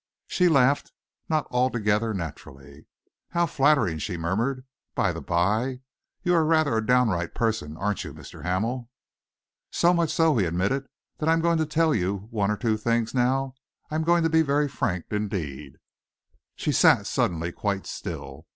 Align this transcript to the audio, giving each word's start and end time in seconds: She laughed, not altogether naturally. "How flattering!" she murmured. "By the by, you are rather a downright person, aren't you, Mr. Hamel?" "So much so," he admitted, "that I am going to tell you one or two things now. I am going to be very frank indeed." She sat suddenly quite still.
She 0.25 0.49
laughed, 0.49 0.91
not 1.29 1.45
altogether 1.51 2.11
naturally. 2.11 2.87
"How 3.29 3.45
flattering!" 3.45 3.99
she 3.99 4.17
murmured. 4.17 4.65
"By 4.95 5.13
the 5.13 5.21
by, 5.21 5.81
you 6.23 6.33
are 6.33 6.43
rather 6.43 6.75
a 6.75 6.83
downright 6.83 7.35
person, 7.35 7.77
aren't 7.77 8.03
you, 8.03 8.11
Mr. 8.11 8.41
Hamel?" 8.41 8.89
"So 9.69 9.93
much 9.93 10.09
so," 10.11 10.35
he 10.39 10.45
admitted, 10.47 10.87
"that 11.19 11.29
I 11.29 11.33
am 11.33 11.41
going 11.41 11.59
to 11.59 11.67
tell 11.67 11.93
you 11.93 12.27
one 12.31 12.49
or 12.49 12.57
two 12.57 12.77
things 12.77 13.13
now. 13.13 13.53
I 13.91 13.95
am 13.95 14.03
going 14.03 14.23
to 14.23 14.29
be 14.31 14.41
very 14.41 14.67
frank 14.67 15.05
indeed." 15.11 15.75
She 16.55 16.71
sat 16.71 17.05
suddenly 17.05 17.51
quite 17.51 17.85
still. 17.85 18.47